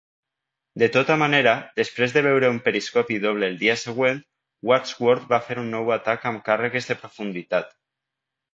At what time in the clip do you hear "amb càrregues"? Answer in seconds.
6.33-6.93